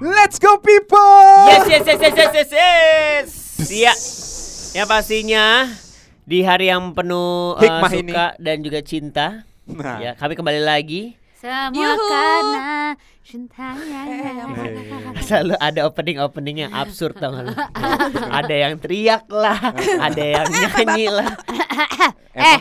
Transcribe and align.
Let's 0.00 0.38
go 0.38 0.58
people. 0.58 0.98
Yes 1.46 1.68
yes 1.68 1.86
yes 1.86 2.00
yes 2.00 2.14
yes 2.16 2.34
yes. 2.34 2.52
yes. 2.52 3.43
Iya. 3.66 3.92
Yang 4.74 4.86
pastinya 4.88 5.44
di 6.24 6.42
hari 6.42 6.68
yang 6.68 6.92
penuh 6.92 7.54
eh, 7.56 7.68
Hikmah 7.68 7.90
ini. 7.92 8.10
suka 8.10 8.26
dan 8.36 8.56
juga 8.60 8.80
cinta. 8.80 9.26
Nah, 9.64 9.96
Ya, 9.96 10.12
kami 10.14 10.34
kembali 10.34 10.60
lagi. 10.60 11.16
Semua 11.36 11.76
Yuhu. 11.76 12.08
karena 12.08 12.68
cintanya 13.20 14.00
Selalu 15.20 15.54
ada 15.60 15.80
opening-opening 15.84 16.64
yang 16.64 16.72
absurd 16.72 17.20
tau 17.20 17.32
gak 17.32 17.44
lu? 17.48 17.54
Ada 18.32 18.54
yang 18.54 18.74
teriak 18.80 19.28
lah, 19.28 19.60
ada 20.00 20.24
yang 20.24 20.48
nyanyi 20.56 21.12
lah. 21.12 21.28
eh, 22.32 22.60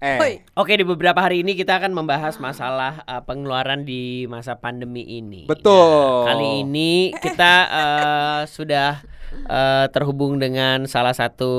eh, 0.00 0.40
Oke, 0.52 0.76
di 0.76 0.84
beberapa 0.84 1.20
hari 1.20 1.44
ini 1.44 1.52
kita 1.52 1.76
akan 1.76 1.92
membahas 1.92 2.36
masalah 2.36 3.04
uh, 3.04 3.20
pengeluaran 3.20 3.84
di 3.84 4.24
masa 4.26 4.56
pandemi 4.56 5.04
ini. 5.04 5.44
Betul. 5.44 6.24
Nah, 6.24 6.32
kali 6.32 6.64
ini 6.64 7.12
kita 7.16 7.52
uh, 7.68 8.40
sudah 8.48 9.00
uh, 9.44 9.86
terhubung 9.90 10.36
dengan 10.36 10.84
salah 10.84 11.12
satu 11.12 11.52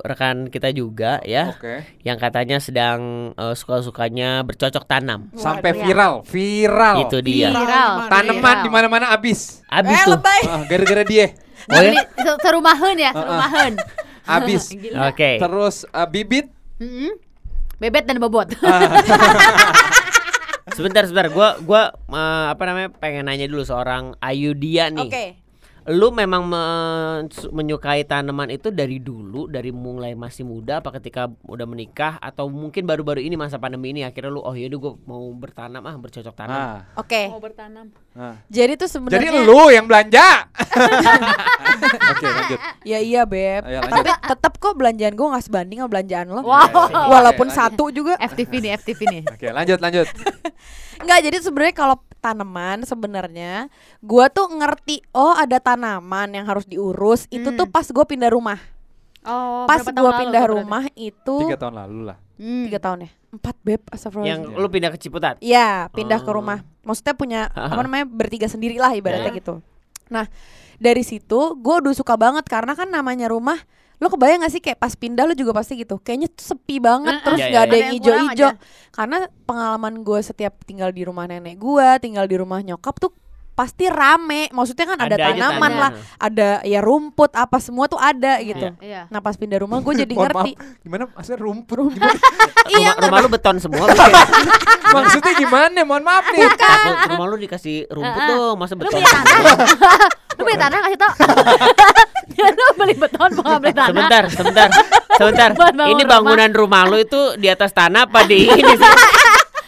rekan 0.00 0.46
kita 0.46 0.68
juga 0.70 1.18
ya, 1.22 1.56
Oke. 1.56 1.82
yang 2.02 2.16
katanya 2.16 2.58
sedang 2.58 3.32
uh, 3.34 3.52
suka-sukanya 3.52 4.44
bercocok 4.44 4.84
tanam. 4.84 5.32
Sampai 5.32 5.72
Waduh, 5.72 5.80
ya. 5.80 5.86
viral, 5.88 6.14
viral. 6.24 6.96
Itu 7.04 7.18
dia. 7.20 7.48
Viral. 7.48 7.92
Tanaman 8.06 8.56
di 8.60 8.68
mana-mana 8.68 9.06
habis. 9.10 9.64
Abis 9.66 9.96
Eh 9.96 10.04
tuh. 10.04 10.12
lebay 10.14 10.40
Ah, 10.44 10.62
gara-gara 10.64 11.02
dia. 11.02 11.26
Oh 11.70 11.78
ya? 11.78 11.94
Beli 11.94 12.02
se- 12.18 12.40
serumahan 12.42 12.94
ya. 12.98 13.10
Habis. 14.30 14.74
Oke. 15.06 15.38
Terus 15.38 15.86
uh, 15.88 16.06
bibit 16.06 16.50
Mm-mm. 16.82 17.14
Bebet 17.78 18.02
dan 18.02 18.18
bobot. 18.18 18.50
Sebentar, 20.72 21.04
sebentar. 21.04 21.28
Gua 21.28 21.58
gua 21.60 21.82
uh, 22.08 22.46
apa 22.48 22.62
namanya 22.64 22.88
pengen 22.90 23.26
nanya 23.26 23.44
dulu 23.44 23.62
seorang 23.62 24.16
Ayudia 24.18 24.88
nih. 24.88 25.06
Oke 25.06 25.26
Lu 25.90 26.14
memang 26.14 26.46
men- 26.46 27.26
menyukai 27.50 28.06
tanaman 28.06 28.54
itu 28.54 28.70
dari 28.70 29.02
dulu, 29.02 29.50
dari 29.50 29.74
mulai 29.74 30.14
masih 30.14 30.46
muda 30.46 30.78
apa 30.78 30.94
ketika 30.94 31.26
udah 31.42 31.66
menikah 31.66 32.22
atau 32.22 32.46
mungkin 32.46 32.86
baru-baru 32.86 33.18
ini 33.18 33.34
masa 33.34 33.58
pandemi 33.58 33.90
ini 33.90 34.06
akhirnya 34.06 34.30
lu 34.30 34.38
oh 34.38 34.54
yaudah 34.54 34.78
gue 34.78 34.92
mau 35.02 35.26
bertanam 35.34 35.82
ah 35.82 35.98
bercocok 35.98 36.34
tanam. 36.38 36.54
Ah, 36.54 36.78
Oke 36.94 37.26
bertanam. 37.34 37.90
ah. 38.14 38.38
Jadi 38.46 38.78
tuh 38.78 38.86
Jadi 38.86 38.94
sebenarnya 38.94 39.42
lu 39.42 39.60
yang 39.74 39.90
belanja. 39.90 40.46
Oke, 42.12 42.26
lanjut. 42.26 42.58
Ya 42.86 42.98
iya 43.02 43.22
beb 43.26 43.66
Ayo. 43.66 43.82
Tapi 43.82 44.10
tetap 44.22 44.52
kok 44.58 44.74
belanjaan 44.78 45.18
gue 45.18 45.26
gak 45.26 45.44
sebanding 45.44 45.82
sama 45.82 45.90
belanjaan 45.90 46.26
lo 46.30 46.42
Wow. 46.46 47.10
Walaupun 47.10 47.48
Oke, 47.50 47.56
satu 47.58 47.90
juga 47.90 48.14
FTV 48.22 48.52
nih, 48.60 48.70
FTV 48.78 49.00
nih. 49.10 49.22
Oke, 49.26 49.46
lanjut, 49.50 49.78
lanjut. 49.82 50.06
Enggak 51.02 51.18
jadi 51.26 51.36
sebenarnya 51.42 51.74
kalau 51.74 51.96
tanaman 52.22 52.86
sebenarnya 52.86 53.66
gua 53.98 54.30
tuh 54.30 54.46
ngerti 54.48 55.02
oh 55.10 55.34
ada 55.34 55.58
tanaman 55.58 56.30
yang 56.30 56.46
harus 56.46 56.62
diurus 56.64 57.26
itu 57.28 57.50
tuh 57.50 57.66
pas 57.66 57.84
gue 57.84 58.04
pindah 58.06 58.30
rumah 58.30 58.62
Oh, 59.22 59.66
pas 59.66 59.78
gue 59.78 59.94
lalu 59.94 60.18
pindah 60.20 60.42
berarti? 60.42 60.54
rumah 60.56 60.84
itu 60.92 61.36
Tiga 61.40 61.54
tahun 61.56 61.74
lalu 61.76 61.98
lah. 62.06 62.18
Hmm. 62.34 62.66
tiga 62.66 62.78
tahun 62.80 63.06
ya 63.06 63.10
empat 63.32 63.56
beb 63.60 63.82
astagfirullah 63.86 64.28
Yang 64.28 64.40
lu 64.52 64.66
pindah 64.66 64.90
ke 64.90 64.98
Ciputat. 64.98 65.34
Iya 65.38 65.86
pindah 65.88 66.18
ke 66.18 66.26
Oh. 66.26 66.34
rumah 66.34 66.58
maksudnya 66.80 67.14
punya 67.14 67.40
apa 67.48 67.78
namanya 67.80 68.02
bertiga 68.04 68.46
sendiri 68.46 68.76
lah 68.76 68.90
ibaratnya 68.90 69.30
Ya. 69.30 69.38
gitu 69.38 69.62
nah 70.06 70.26
dari 70.76 71.02
situ 71.02 71.38
gue 71.54 71.74
udah 71.76 71.90
suka 71.92 72.14
banget 72.14 72.42
karena 72.44 72.74
kan 72.74 72.86
namanya 72.86 73.26
rumah 73.26 73.62
lo 74.02 74.10
kebayang 74.10 74.42
gak 74.42 74.50
sih 74.50 74.58
kayak 74.58 74.76
pas 74.76 74.90
pindah 74.92 75.22
lo 75.22 75.32
juga 75.32 75.54
pasti 75.54 75.78
gitu 75.78 75.94
kayaknya 75.96 76.26
tuh 76.28 76.42
sepi 76.44 76.82
banget 76.82 77.14
Heeh. 77.14 77.22
terus 77.22 77.38
Iya, 77.38 77.46
nggak 77.46 77.62
iya, 77.62 77.70
ada 77.70 77.72
iya. 77.72 77.78
yang 77.78 77.86
Ada 77.86 77.94
yang 77.94 78.02
kurang 78.02 78.26
ijo-ijo 78.26 78.48
aja. 78.50 78.58
karena 78.90 79.16
pengalaman 79.46 79.94
gue 80.00 80.20
setiap 80.20 80.54
tinggal 80.62 80.90
di 80.90 81.02
rumah 81.02 81.24
nenek 81.24 81.56
gue 81.56 81.88
tinggal 81.98 82.26
di 82.26 82.34
rumah 82.34 82.58
nyokap 82.60 82.98
tuh 82.98 83.14
pasti 83.52 83.84
rame 83.84 84.48
maksudnya 84.48 84.86
kan 84.86 84.98
ada, 84.98 85.12
Ada 85.12 85.24
tanaman 85.28 85.52
tanaman. 85.52 85.72
lah 85.76 85.90
ada 86.16 86.50
ya 86.62 86.80
rumput 86.80 87.30
apa 87.32 87.56
semua 87.56 87.84
tuh 87.84 87.96
ada 87.96 88.40
gitu 88.40 88.72
Iya. 88.78 89.06
nah 89.06 89.20
pas 89.20 89.32
pindah 89.32 89.60
rumah 89.60 89.78
gue 89.78 89.92
jadi 90.02 90.08
ngerti 90.10 90.52
maaf, 90.56 90.80
gimana 90.80 91.02
maksudnya 91.06 91.38
rumput? 91.38 91.76
Gimana? 91.92 92.16
iya 92.72 92.90
rumah, 92.90 93.04
rumah 93.04 93.18
lu 93.18 93.28
beton 93.28 93.56
semua. 93.58 93.84
maksudnya 94.94 95.32
gimana? 95.34 95.80
Mohon 95.82 96.04
maaf 96.04 96.24
nih. 96.28 96.40
Lu- 96.42 97.00
rumah 97.10 97.26
lu 97.26 97.36
dikasih 97.38 97.76
rumput 97.88 98.20
tuh, 98.26 98.46
masa 98.54 98.72
Lu 98.72 98.80
beton. 98.80 98.92
punya 98.94 99.10
tanah? 99.10 99.54
Lu 100.32 100.42
punya 100.42 100.58
tanah 100.60 100.78
kasih 100.80 100.98
tau? 100.98 101.12
Ya 102.32 102.46
lu 102.48 102.66
beli 102.74 102.94
beton 102.94 103.30
mau 103.36 103.56
beli 103.58 103.72
tanah? 103.72 103.88
Sebentar, 103.92 104.22
sebentar, 104.30 104.68
sebentar. 105.12 105.48
Ini 105.52 105.92
rumah. 105.94 106.08
bangunan 106.08 106.50
rumah 106.50 106.82
lu 106.86 106.96
itu 106.96 107.36
di 107.36 107.46
atas 107.46 107.70
tanah 107.70 108.08
apa 108.08 108.24
di 108.24 108.48
ini 108.48 108.72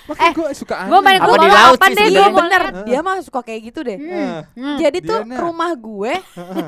Makanya 0.05 0.33
gue 0.33 0.49
suka 0.53 0.75
aneh. 0.77 0.89
Gue 0.89 1.01
main 1.01 1.17
Apa 1.17 1.27
ke 1.27 1.39
di 1.39 1.49
laut 1.49 1.75
apa 1.75 1.87
sih 1.87 1.95
deh 1.95 2.05
iya 2.05 2.11
gue 2.11 2.27
sebenarnya? 2.27 2.41
bener 2.71 2.85
dia 2.85 2.99
mah 3.01 3.17
suka 3.19 3.41
kayak 3.41 3.61
gitu 3.65 3.81
deh 3.81 3.99
Hmm. 4.55 4.77
Jadi 4.77 4.99
tuh 5.01 5.19
Diana. 5.21 5.41
rumah 5.41 5.71
gue 5.73 6.13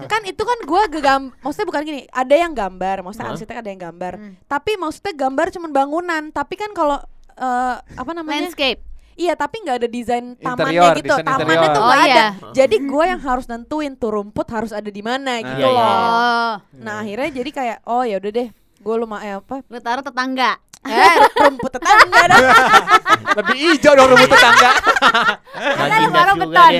kan 0.07 0.23
itu 0.23 0.43
kan 0.43 0.59
gue 0.61 0.83
gegam, 0.91 1.23
maksudnya 1.39 1.67
bukan 1.67 1.83
gini, 1.83 2.01
ada 2.09 2.35
yang 2.35 2.53
gambar, 2.53 2.97
maksudnya 3.01 3.27
Hah? 3.27 3.35
arsitek 3.35 3.57
ada 3.57 3.69
yang 3.69 3.83
gambar. 3.83 4.13
Hmm. 4.17 4.33
Tapi 4.43 4.73
maksudnya 4.75 5.13
gambar 5.15 5.47
cuman 5.51 5.71
bangunan, 5.71 6.23
tapi 6.31 6.55
kan 6.55 6.71
kalau 6.71 6.97
eh, 7.33 7.75
apa 7.77 8.11
namanya? 8.11 8.47
Landscape. 8.47 8.81
Iya, 9.15 9.33
tapi 9.33 9.57
nggak 9.59 9.77
ada 9.79 9.89
desain 9.89 10.37
tamannya 10.37 10.77
Interior, 10.77 10.93
gitu. 10.95 11.09
desain 11.11 11.25
Tamannya 11.25 11.49
interior. 11.57 11.73
tuh 11.73 11.81
Oh, 11.81 11.87
nggak 11.87 12.03
ada. 12.03 12.13
iya. 12.13 12.29
Jadi 12.55 12.77
gue 12.83 13.05
yang 13.07 13.21
harus 13.23 13.45
nentuin 13.47 13.93
tuh 13.95 14.11
rumput 14.11 14.45
harus 14.47 14.71
ada 14.71 14.89
di 14.89 15.01
mana 15.01 15.41
gitu 15.41 15.57
iya, 15.57 15.67
loh. 15.67 15.73
iya. 15.75 15.97
Oh, 15.97 16.53
Nah 16.79 16.95
akhirnya 17.01 17.31
jadi 17.35 17.51
kayak 17.51 17.79
oh 17.85 18.05
ya 18.05 18.17
udah 18.17 18.29
deh, 18.31 18.49
gue 18.77 18.95
lumayan 18.95 19.41
apa? 19.41 19.65
lu 19.65 19.79
taruh 19.79 20.01
tetangga. 20.01 20.61
Eh, 20.87 21.15
rumput 21.37 21.71
tetangga 21.71 22.23
dah. 22.27 22.41
Lebih 23.43 23.57
hijau 23.59 23.93
dong 23.93 24.09
rumput 24.15 24.31
tetangga. 24.31 24.71
Baru 25.77 25.95
juga 26.09 26.21
beton. 26.37 26.73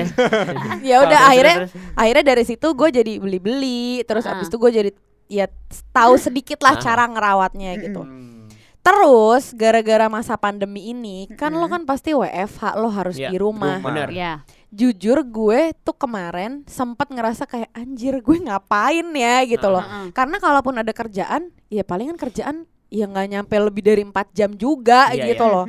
ya 0.89 0.95
udah 1.03 1.19
akhirnya 1.29 1.55
terus, 1.65 1.71
akhirnya 1.93 2.23
dari 2.25 2.43
situ 2.45 2.67
gue 2.71 2.89
jadi 2.91 3.11
beli-beli, 3.19 4.01
terus 4.05 4.25
Ah. 4.25 4.37
abis 4.37 4.47
itu 4.47 4.57
gue 4.57 4.71
jadi 4.71 4.91
ya 5.27 5.45
tahu 5.91 6.15
sedikit 6.15 6.63
lah 6.63 6.77
Ah. 6.77 6.81
cara 6.81 7.03
ngerawatnya 7.05 7.71
gitu. 7.81 8.01
Hmm. 8.03 8.47
Terus 8.79 9.51
gara-gara 9.51 10.07
masa 10.07 10.39
pandemi 10.39 10.95
ini 10.95 11.27
kan 11.35 11.51
lo 11.51 11.67
kan 11.67 11.83
pasti 11.83 12.15
WFH 12.15 12.79
lo 12.79 12.87
harus 12.87 13.19
Iya, 13.19 13.35
di 13.35 13.37
rumah. 13.37 13.83
Bener. 13.83 14.07
Iya. 14.07 14.33
Jujur 14.67 15.23
gue 15.23 15.75
tuh 15.83 15.95
kemarin 15.95 16.63
sempat 16.67 17.11
ngerasa 17.11 17.43
kayak 17.43 17.67
anjir 17.75 18.19
gue 18.19 18.37
ngapain 18.39 19.03
ya 19.11 19.43
gitu 19.43 19.67
loh. 19.67 19.83
Heeh. 19.83 20.15
Karena 20.15 20.39
kalaupun 20.39 20.79
ada 20.79 20.91
kerjaan, 20.91 21.51
ya 21.67 21.83
palingan 21.83 22.15
kerjaan 22.15 22.63
ya 22.87 23.05
nggak 23.05 23.27
nyampe 23.29 23.55
lebih 23.57 23.83
dari 23.83 24.01
empat 24.01 24.31
jam 24.31 24.51
juga 24.51 25.11
Iya, 25.11 25.31
gitu 25.31 25.43
iya. 25.43 25.53
loh. 25.53 25.65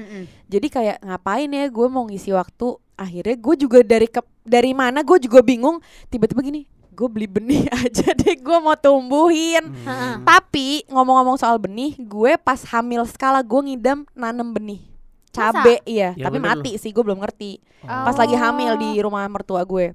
Jadi 0.46 0.66
kayak 0.66 0.96
ngapain 1.00 1.48
ya 1.48 1.66
gue 1.66 1.86
mau 1.86 2.04
ngisi 2.04 2.30
waktu. 2.30 2.68
Akhirnya 2.94 3.34
gue 3.34 3.54
juga 3.56 3.78
dari 3.80 4.06
ke- 4.06 4.26
dari 4.42 4.72
mana 4.72 5.02
gue 5.02 5.18
juga 5.18 5.38
bingung. 5.38 5.78
Tiba-tiba 6.06 6.40
gini, 6.40 6.62
gue 6.88 7.08
beli 7.08 7.26
benih 7.26 7.66
aja 7.80 8.10
deh 8.10 8.34
gue 8.34 8.58
mau 8.58 8.74
tumbuhin. 8.74 9.70
Heeh. 9.84 10.14
Tapi 10.22 10.82
ngomong-ngomong 10.86 11.36
soal 11.36 11.56
benih, 11.56 11.94
gue 11.96 12.34
pas 12.36 12.58
hamil 12.66 13.02
skala 13.04 13.38
gue 13.40 13.60
ngidam 13.64 14.02
nanem 14.12 14.48
benih. 14.48 14.80
Cabe 15.28 15.78
iya, 15.84 16.16
Ya 16.16 16.26
tapi 16.26 16.40
bener 16.40 16.58
mati 16.58 16.74
sih 16.74 16.90
gue 16.90 16.98
belum 16.98 17.20
ngerti. 17.20 17.62
Oh. 17.82 18.04
Pas 18.08 18.16
lagi 18.16 18.34
hamil 18.34 18.74
di 18.76 18.98
rumah 18.98 19.22
mertua 19.26 19.62
gue. 19.62 19.94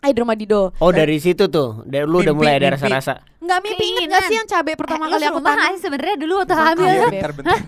Eh 0.00 0.16
di 0.16 0.18
rumah 0.18 0.32
Dido. 0.32 0.72
Oh 0.80 0.88
dari 0.90 1.20
situ 1.20 1.44
tuh, 1.46 1.84
dari 1.84 2.08
lu 2.08 2.24
udah 2.24 2.32
Mimpi, 2.32 2.40
mulai 2.40 2.56
ada 2.56 2.72
rasa-rasa. 2.72 3.20
Nggak 3.36 3.58
mimpi 3.60 3.84
inget 3.84 4.08
gak 4.08 4.22
sih 4.26 4.36
yang 4.36 4.48
cabe 4.48 4.72
pertama 4.72 5.04
Eh, 5.04 5.10
kali 5.12 5.24
aku 5.28 5.40
tanam? 5.42 5.74
sebenarnya 5.76 6.16
dulu 6.16 6.34
waktu 6.40 6.54
hamil. 6.56 6.88
Beb. 6.88 7.10
Bentar, 7.10 7.32
bentar. 7.36 7.58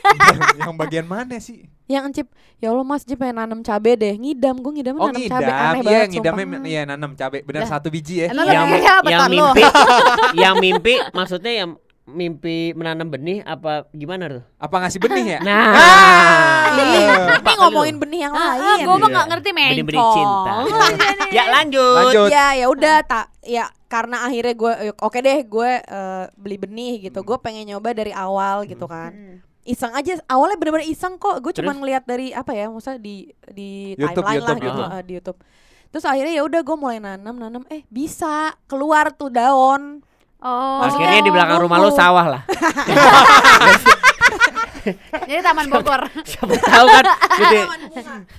yang 0.60 0.74
bagian 0.74 1.06
mana 1.06 1.36
sih? 1.38 1.70
Yang 1.86 2.02
encip, 2.10 2.26
ya 2.58 2.70
Allah 2.70 2.82
mas 2.82 3.02
Jip 3.02 3.18
pengen 3.18 3.38
nanam 3.38 3.60
cabe 3.62 3.94
deh. 3.94 4.14
Ngidam, 4.14 4.58
gue 4.58 4.72
ngidam 4.78 4.94
Oh 4.98 5.10
nanam 5.10 5.18
ngidam, 5.18 5.30
cabe 5.30 5.50
aneh 5.50 5.60
iya 5.60 5.82
banget 5.86 6.08
ngidamnya 6.10 6.46
iya 6.66 6.82
nanam 6.86 7.10
cabe, 7.14 7.38
benar 7.42 7.62
Lah. 7.66 7.70
satu 7.70 7.86
biji 7.90 8.14
ya. 8.22 8.26
Yang 8.30 8.46
yang 9.14 9.28
mimpi, 9.30 9.62
yang 10.34 10.54
mimpi 10.58 10.94
maksudnya 11.10 11.52
yang 11.54 11.70
mimpi 12.10 12.70
menanam 12.72 13.06
benih 13.06 13.40
apa 13.42 13.86
gimana 13.90 14.28
tuh? 14.28 14.42
Apa 14.56 14.74
ngasih 14.80 14.98
benih 14.98 15.24
ya? 15.28 15.40
Nah, 15.46 15.64
Ih, 16.70 17.02
Ah. 17.02 17.26
Tapi 17.36 17.52
ngomongin 17.56 17.96
benih 17.96 18.20
yang 18.22 18.32
Ah, 18.32 18.54
lain. 18.54 18.84
gue 18.84 18.94
mah 18.94 19.00
Iya. 19.00 19.10
nggak 19.10 19.26
ngerti 19.28 19.50
mencong. 19.50 19.70
benih-benih 19.72 20.04
cinta. 20.12 20.54
ya 21.30 21.44
lanjut. 21.50 21.96
Lanjut. 21.98 22.28
Ya 22.28 22.46
ya 22.54 22.66
udah 22.68 22.96
tak 23.02 23.26
ya 23.42 23.64
karena 23.86 24.22
akhirnya 24.22 24.54
gue 24.54 24.72
oke 24.94 25.18
deh 25.18 25.38
gue 25.42 25.70
eh, 25.80 26.24
beli 26.36 26.56
benih 26.56 26.92
gitu. 27.02 27.20
Gue 27.20 27.36
pengen 27.36 27.66
nyoba 27.66 27.90
dari 27.90 28.10
awal 28.10 28.64
gitu 28.64 28.86
kan. 28.86 29.10
Hmm. 29.10 29.36
Iseng 29.60 29.92
aja 29.92 30.16
awalnya 30.26 30.56
bener-bener 30.56 30.86
iseng 30.86 31.16
kok. 31.16 31.38
Gue 31.38 31.52
cuma 31.52 31.72
ngeliat 31.72 32.02
dari 32.04 32.30
apa 32.30 32.50
ya, 32.50 32.66
maksudnya 32.66 32.98
di 32.98 33.28
di 33.46 33.70
YouTube, 33.92 34.22
timeline 34.22 34.38
lah 34.40 34.46
YouTube, 34.46 34.58
gitu 34.60 34.70
YouTube. 34.72 34.90
eh, 34.92 35.02
di 35.02 35.12
YouTube. 35.14 35.38
Terus 35.90 36.04
akhirnya 36.06 36.32
ya 36.32 36.42
udah 36.44 36.60
gue 36.62 36.76
mulai 36.76 36.98
nanam 36.98 37.34
nanam 37.34 37.62
eh 37.66 37.82
bisa 37.88 38.34
keluar 38.64 39.10
tuh 39.10 39.28
daun. 39.28 40.06
Oh. 40.40 40.80
Akhirnya 40.80 41.20
di 41.20 41.30
belakang 41.30 41.60
rumah 41.60 41.76
lu 41.78 41.90
sawah 41.90 42.26
lah. 42.30 42.42
Jadi 45.22 45.44
Taman 45.44 45.68
Bogor, 45.68 46.08
Siapa 46.24 46.56
tahu 46.56 46.86
kan 46.88 47.04
gitu. 47.36 47.60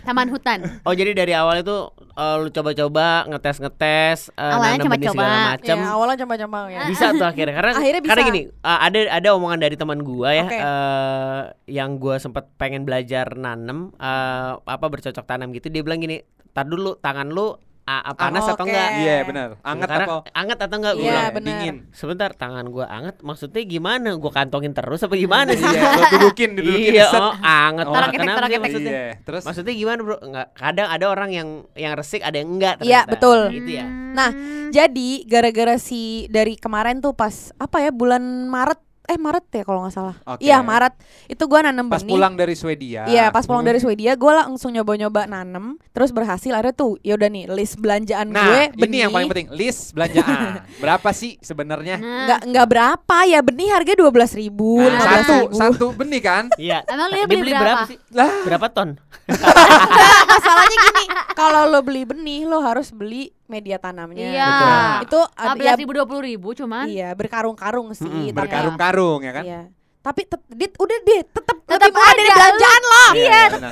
Taman 0.01 0.27
Hutan. 0.27 0.59
Oh 0.81 0.89
jadi 0.89 1.13
dari 1.13 1.37
awal 1.37 1.61
itu 1.61 1.77
eh, 2.11 2.35
lu 2.35 2.49
coba-coba 2.49 3.29
ngetes-ngetes 3.29 4.33
eh, 4.33 4.49
Awalnya 4.49 4.77
coba-coba. 4.81 5.13
segala 5.13 5.37
macam. 5.53 5.77
Ya, 5.77 5.85
awalnya 5.87 6.17
coba-coba 6.17 6.57
ya. 6.67 6.81
Bisa 6.89 7.13
tuh 7.13 7.27
akhirnya 7.29 7.53
karena 7.53 7.71
Akhirnya 7.77 8.01
karena 8.01 8.17
bisa. 8.17 8.29
gini 8.33 8.41
eh, 8.49 8.79
ada 8.81 8.99
ada 9.13 9.29
omongan 9.37 9.59
dari 9.61 9.75
teman 9.77 10.01
gua 10.01 10.29
ya 10.33 10.45
Oke. 10.49 10.57
eh, 10.57 11.41
yang 11.69 12.01
gua 12.01 12.17
sempat 12.17 12.49
pengen 12.57 12.83
belajar 12.83 13.37
nanem 13.37 13.93
eh, 13.95 14.51
apa 14.57 14.85
bercocok 14.89 15.23
tanam 15.23 15.53
gitu 15.53 15.69
dia 15.69 15.85
bilang 15.85 16.01
gini 16.01 16.25
tar 16.51 16.65
dulu 16.65 16.97
tangan 16.97 17.29
lu 17.29 17.53
ah, 17.83 18.01
ah, 18.03 18.13
panas 18.13 18.43
atau 18.43 18.55
oke. 18.55 18.65
enggak 18.65 18.89
Iya 18.95 19.15
benar. 19.23 19.49
Anget 19.61 19.87
Karena 19.87 20.05
apa? 20.05 20.15
anget 20.31 20.57
atau 20.59 20.75
enggak 20.75 20.93
gua 20.93 21.01
Iya, 21.01 21.11
bilang. 21.11 21.33
benar. 21.33 21.47
Dingin. 21.51 21.75
sebentar 21.91 22.29
tangan 22.31 22.65
gua 22.67 22.85
anget 22.87 23.15
maksudnya 23.19 23.61
gimana 23.63 24.09
gua 24.15 24.31
kantongin 24.31 24.71
terus 24.71 24.99
apa 24.99 25.15
gimana 25.15 25.51
sih 25.51 25.63
Iya, 25.63 25.81
lo 25.91 26.03
dudukin, 26.11 26.49
dudukin 26.53 26.91
iya 26.93 27.05
oh 27.09 27.33
anget 27.37 27.83
Oh. 27.83 27.93
Tarik-tarik, 27.93 28.15
kenapa 28.15 28.37
tarik-tarik. 28.39 28.61
maksudnya 28.61 28.91
Iya, 28.91 29.05
terus 29.21 29.43
maksudnya 29.43 29.73
gimana 29.73 29.99
bro 29.99 30.17
nggak 30.17 30.47
kadang 30.53 30.87
ada 30.87 31.05
orang 31.07 31.29
yang 31.29 31.47
yang 31.73 31.93
resik 31.93 32.21
ada 32.21 32.35
yang 32.35 32.49
enggak 32.51 32.75
Iya, 32.77 33.03
ternyata. 33.03 33.11
betul. 33.11 33.39
gitu 33.51 33.71
ya 33.73 33.85
Nah, 34.11 34.31
Jadi 34.69 35.23
gara-gara 35.23 35.75
si 35.75 36.01
dari 36.27 36.55
kemarin 36.55 36.99
tuh 36.99 37.11
pas 37.11 37.31
apa 37.55 37.79
ya 37.79 37.91
bulan 37.91 38.19
Maret 38.45 38.79
eh 39.11 39.17
Maret 39.17 39.45
ya 39.51 39.63
kalau 39.63 39.83
nggak 39.83 39.91
salah. 39.91 40.15
Iya 40.37 40.59
Maret 40.59 40.95
itu 41.27 41.43
gua 41.43 41.59
nanam 41.61 41.85
Pas 41.85 41.99
benih. 41.99 42.13
pulang 42.13 42.33
dari 42.33 42.55
Swedia. 42.55 43.03
Iya 43.05 43.27
pas 43.27 43.43
pulang 43.43 43.61
Hmm. 43.61 43.67
dari 43.67 43.79
Swedia 43.79 44.13
gue 44.13 44.31
langsung 44.31 44.71
nyoba-nyoba 44.71 45.25
nanem 45.25 45.75
terus 45.91 46.09
berhasil 46.09 46.49
akhirnya 46.49 46.71
tuh 46.73 46.95
ya 46.99 47.13
udah 47.13 47.27
nih 47.27 47.45
list 47.47 47.75
belanjaan 47.77 48.27
Nah, 48.27 48.41
gue 48.41 48.61
ini 48.69 48.79
benih 48.79 48.99
yang 48.99 49.11
paling 49.11 49.27
penting, 49.27 49.47
list 49.51 49.91
belanjaan. 49.91 50.63
Berapa 50.83 51.09
sih 51.11 51.35
sebenarnya? 51.37 51.97
Nah, 51.97 52.15
nggak 52.25 52.41
nggak 52.47 52.67
berapa 52.67 53.17
ya 53.25 53.39
benih 53.39 53.67
harga 53.69 53.93
dua 53.93 54.09
belas 54.09 54.31
ribu 54.31 54.79
Nah, 54.79 54.97
satu, 55.21 55.35
ribu 55.43 55.57
satu 55.57 55.85
benih 55.91 56.21
kan? 56.21 56.43
Iya. 56.55 56.87
Emang 56.87 57.09
dia 57.09 57.25
beli 57.25 57.51
berapa? 57.51 57.83
sih? 57.85 57.97
Lah, 58.11 58.31
Berapa 58.41 58.67
ton? 58.69 58.95
Masalahnya 60.31 60.77
gini 60.81 61.05
kalau 61.33 61.67
lo 61.67 61.81
beli 61.81 62.03
benih 62.03 62.43
lo 62.43 62.59
harus 62.59 62.89
beli 62.89 63.31
media 63.51 63.75
tanamnya 63.75 64.23
Iya. 64.23 64.47
Betul. 64.47 64.71
itu 65.03 65.19
ada 65.35 65.51
belas 65.53 65.75
ribu 65.75 65.91
dua 65.91 66.05
puluh 66.05 66.23
ribu 66.23 66.49
cuman. 66.53 66.87
iya 66.87 67.11
berkarung-karung 67.11 67.91
sih 67.91 68.03
Mm-mm, 68.03 68.25
tapi- 68.25 68.37
berkarung-karung 68.39 69.19
ya 69.19 69.33
kan? 69.33 69.43
iya 69.43 69.61
tapi 70.01 70.25
tet- 70.25 70.49
dit, 70.49 70.73
udah 70.73 70.97
deh 70.99 71.21
tetap 71.23 71.57
Tetep 71.61 71.87
lebih 71.87 71.93
murah 71.93 72.11
dari 72.11 72.25
ada, 72.25 72.33
belanjaan 72.33 72.81
lo 72.83 73.05
Iya, 73.13 73.41
tetap. 73.47 73.71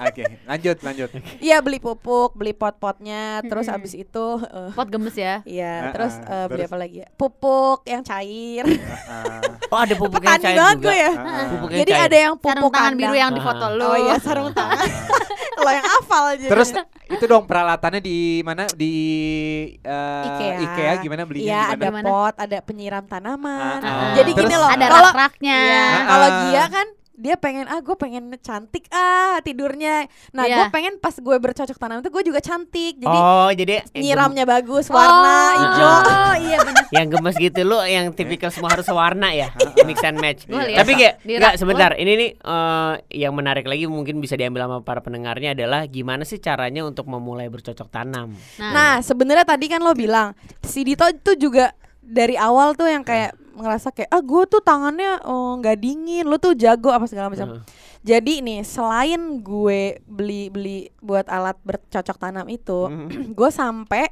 Oke, 0.00 0.22
lanjut, 0.42 0.76
lanjut. 0.80 1.08
iya 1.38 1.56
beli 1.60 1.78
pupuk 1.78 2.30
beli 2.32 2.50
pot-potnya 2.50 3.22
terus 3.44 3.68
abis 3.68 3.94
itu 3.94 4.26
eh, 4.42 4.72
Pot 4.72 4.88
gemes 4.88 5.12
ya. 5.14 5.44
Iya, 5.44 5.74
Ah, 5.78 5.92
terus 5.92 6.14
ah, 6.16 6.24
eh, 6.24 6.46
beli 6.46 6.56
terus? 6.58 6.70
apa 6.72 6.76
lagi 6.78 6.96
ya? 6.98 7.08
Pupuk 7.12 7.78
yang 7.84 8.02
cair. 8.02 8.64
Ah, 9.06 9.38
Oh 9.68 9.78
ada 9.78 9.94
pupuk 9.94 10.18
yang 10.18 10.34
Petani 10.34 10.42
cair 10.42 10.56
banget 10.56 10.74
juga. 10.74 10.82
gue 10.82 10.96
ya. 10.96 11.10
ah, 11.10 11.20
ah. 11.20 11.46
Pupuk 11.46 11.68
yang 11.68 11.78
Jadi 11.78 11.92
cair. 11.92 12.06
ada 12.06 12.16
yang 12.18 12.34
pupuk 12.34 12.48
Sarung 12.56 12.72
tangan 12.74 12.92
biru 12.96 13.14
yang 13.14 13.30
di 13.30 13.38
Ah. 13.38 13.44
foto 13.44 13.66
lu. 13.70 13.84
Oh 13.84 13.96
iya, 14.00 14.14
sarung 14.18 14.50
tangan. 14.50 14.86
Lo 15.58 15.68
yang 15.68 15.86
hafal 15.88 16.24
aja. 16.32 16.46
Terus 16.46 16.68
itu 17.08 17.24
dong 17.24 17.44
peralatannya 17.44 17.98
di 17.98 18.18
mana 18.40 18.64
di 18.70 18.94
eh, 19.76 20.26
IKEA. 20.28 20.54
IKEA 20.62 20.92
gimana 20.98 21.22
belinya 21.24 21.46
Iya, 21.46 21.62
ada? 21.74 21.86
Gimana? 21.88 22.04
pot, 22.04 22.34
ada 22.36 22.58
penyiram 22.60 23.04
tanaman. 23.04 23.78
Ah, 23.78 23.86
ah. 23.86 24.12
Jadi 24.14 24.30
Terus 24.32 24.44
gini 24.44 24.54
loh, 24.54 24.68
Ada 24.68 24.86
kalau 24.86 25.10
rak-raknya. 25.10 25.58
Iya, 25.58 25.82
Ah, 25.84 26.02
kalau 26.06 26.26
ah. 26.26 26.40
dia 26.46 26.64
kan 26.68 26.86
dia 27.18 27.34
pengen 27.34 27.66
ah 27.66 27.80
gue 27.80 27.96
pengen 27.96 28.30
cantik 28.38 28.86
ah 28.88 29.42
tidurnya. 29.42 30.06
Nah, 30.30 30.46
Iya. 30.46 30.54
gue 30.54 30.66
pengen 30.70 30.94
pas 30.96 31.10
gue 31.10 31.36
bercocok 31.36 31.74
tanam 31.74 31.98
itu 31.98 32.08
gue 32.08 32.22
juga 32.24 32.38
cantik. 32.38 32.94
Jadi 32.94 33.18
oh 33.18 33.50
jadi 33.50 33.82
nyiramnya 33.90 34.46
bagus, 34.46 34.86
warna 34.86 35.36
hijau. 35.52 35.82
Oh 35.82 35.98
iya 35.98 36.04
benar. 36.04 36.06
gem- 36.06 36.27
yang 36.90 37.06
gemes 37.06 37.36
gitu 37.36 37.60
lo 37.62 37.80
yang 37.80 38.10
tipikal 38.10 38.48
semua 38.48 38.70
harus 38.70 38.88
warna 38.88 39.28
ya 39.30 39.52
mix 39.82 40.00
and 40.00 40.16
match 40.16 40.44
Iya. 40.44 40.78
tapi 40.78 40.92
kayak 40.94 41.14
nggak 41.20 41.54
sebentar 41.54 41.90
ini 41.94 42.12
nih 42.14 42.30
eh, 42.34 42.92
yang 43.18 43.32
menarik 43.32 43.64
lagi 43.64 43.84
mungkin 43.84 44.18
bisa 44.18 44.34
diambil 44.34 44.64
sama 44.64 44.78
para 44.80 44.98
pendengarnya 44.98 45.52
adalah 45.52 45.84
gimana 45.84 46.22
sih 46.22 46.38
caranya 46.38 46.82
untuk 46.82 47.04
memulai 47.04 47.46
bercocok 47.46 47.88
tanam 47.88 48.32
Nah, 48.56 48.70
Nah, 48.70 48.94
sebenarnya 48.98 49.44
tadi 49.44 49.66
kan 49.66 49.78
lo 49.78 49.92
bilang 49.92 50.32
si 50.60 50.80
Dito 50.80 51.04
itu 51.04 51.36
juga 51.38 51.74
dari 52.00 52.34
awal 52.34 52.72
tuh 52.72 52.86
yang 52.86 53.02
kayak 53.02 53.36
ngerasa 53.52 53.90
kayak 53.90 54.08
ah 54.08 54.20
gue 54.20 54.42
tuh 54.46 54.60
tangannya 54.60 55.18
oh, 55.24 55.58
nggak 55.58 55.76
dingin, 55.76 56.24
lo 56.24 56.38
tuh 56.38 56.54
jago 56.54 56.88
apa 56.88 57.04
segala 57.04 57.28
macam. 57.28 57.58
Heeh. 57.58 57.62
Jadi 58.00 58.40
nih 58.40 58.62
selain 58.62 59.18
gue 59.38 59.80
beli 60.00 60.46
beli 60.46 60.78
buat 60.96 61.26
alat 61.26 61.58
bercocok 61.60 62.16
tanam 62.16 62.46
itu, 62.46 62.86
Mhm. 62.86 63.34
gue 63.38 63.50
sampai 63.50 64.06